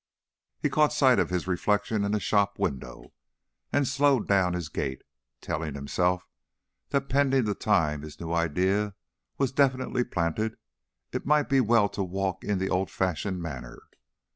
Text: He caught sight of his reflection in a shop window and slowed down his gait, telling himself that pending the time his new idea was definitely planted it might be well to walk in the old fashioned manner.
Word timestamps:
He 0.59 0.67
caught 0.67 0.91
sight 0.91 1.19
of 1.19 1.29
his 1.29 1.45
reflection 1.47 2.03
in 2.03 2.15
a 2.15 2.19
shop 2.19 2.57
window 2.57 3.13
and 3.71 3.87
slowed 3.87 4.27
down 4.27 4.53
his 4.53 4.67
gait, 4.67 5.03
telling 5.41 5.75
himself 5.75 6.25
that 6.89 7.07
pending 7.07 7.45
the 7.45 7.53
time 7.53 8.01
his 8.01 8.19
new 8.19 8.33
idea 8.33 8.95
was 9.37 9.51
definitely 9.51 10.03
planted 10.03 10.57
it 11.11 11.27
might 11.27 11.49
be 11.49 11.61
well 11.61 11.87
to 11.89 12.01
walk 12.01 12.43
in 12.43 12.57
the 12.57 12.67
old 12.67 12.89
fashioned 12.89 13.43
manner. 13.43 13.83